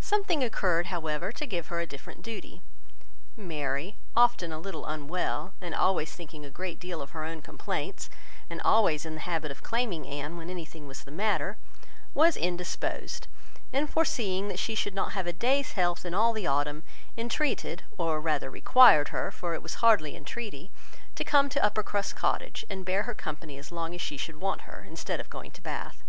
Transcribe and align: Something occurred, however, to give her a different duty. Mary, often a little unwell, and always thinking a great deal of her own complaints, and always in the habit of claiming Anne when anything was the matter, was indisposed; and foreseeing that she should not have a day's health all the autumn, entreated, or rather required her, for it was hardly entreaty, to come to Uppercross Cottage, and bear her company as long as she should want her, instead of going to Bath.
Something 0.00 0.42
occurred, 0.42 0.86
however, 0.86 1.30
to 1.32 1.46
give 1.46 1.66
her 1.66 1.80
a 1.80 1.86
different 1.86 2.22
duty. 2.22 2.62
Mary, 3.36 3.94
often 4.16 4.52
a 4.54 4.58
little 4.58 4.86
unwell, 4.86 5.52
and 5.60 5.74
always 5.74 6.14
thinking 6.14 6.46
a 6.46 6.50
great 6.50 6.80
deal 6.80 7.02
of 7.02 7.10
her 7.10 7.24
own 7.24 7.42
complaints, 7.42 8.08
and 8.48 8.62
always 8.62 9.04
in 9.04 9.12
the 9.16 9.20
habit 9.20 9.50
of 9.50 9.62
claiming 9.62 10.06
Anne 10.06 10.38
when 10.38 10.48
anything 10.48 10.86
was 10.86 11.04
the 11.04 11.10
matter, 11.10 11.58
was 12.14 12.38
indisposed; 12.38 13.28
and 13.70 13.90
foreseeing 13.90 14.48
that 14.48 14.58
she 14.58 14.74
should 14.74 14.94
not 14.94 15.12
have 15.12 15.26
a 15.26 15.30
day's 15.34 15.72
health 15.72 16.06
all 16.10 16.32
the 16.32 16.46
autumn, 16.46 16.82
entreated, 17.18 17.82
or 17.98 18.18
rather 18.18 18.48
required 18.48 19.08
her, 19.08 19.30
for 19.30 19.52
it 19.52 19.62
was 19.62 19.84
hardly 19.84 20.16
entreaty, 20.16 20.70
to 21.14 21.22
come 21.22 21.50
to 21.50 21.62
Uppercross 21.62 22.14
Cottage, 22.14 22.64
and 22.70 22.86
bear 22.86 23.02
her 23.02 23.14
company 23.14 23.58
as 23.58 23.70
long 23.70 23.94
as 23.94 24.00
she 24.00 24.16
should 24.16 24.36
want 24.40 24.62
her, 24.62 24.86
instead 24.88 25.20
of 25.20 25.28
going 25.28 25.50
to 25.50 25.60
Bath. 25.60 26.02